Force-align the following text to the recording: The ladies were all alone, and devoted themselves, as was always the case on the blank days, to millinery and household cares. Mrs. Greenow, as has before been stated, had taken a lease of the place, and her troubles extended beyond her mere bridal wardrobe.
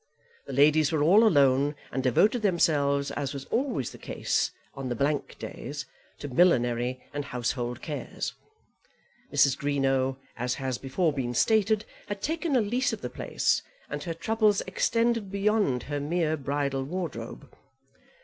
The 0.47 0.53
ladies 0.53 0.91
were 0.91 1.03
all 1.03 1.23
alone, 1.27 1.75
and 1.91 2.01
devoted 2.01 2.41
themselves, 2.41 3.11
as 3.11 3.35
was 3.35 3.45
always 3.51 3.91
the 3.91 3.99
case 3.99 4.49
on 4.73 4.89
the 4.89 4.95
blank 4.95 5.37
days, 5.37 5.85
to 6.17 6.27
millinery 6.27 7.03
and 7.13 7.23
household 7.25 7.83
cares. 7.83 8.33
Mrs. 9.31 9.55
Greenow, 9.55 10.17
as 10.35 10.55
has 10.55 10.79
before 10.79 11.13
been 11.13 11.35
stated, 11.35 11.85
had 12.07 12.19
taken 12.23 12.55
a 12.55 12.61
lease 12.61 12.93
of 12.93 13.01
the 13.01 13.11
place, 13.11 13.61
and 13.91 14.01
her 14.01 14.15
troubles 14.15 14.61
extended 14.61 15.29
beyond 15.31 15.83
her 15.83 15.99
mere 15.99 16.35
bridal 16.35 16.83
wardrobe. 16.83 17.47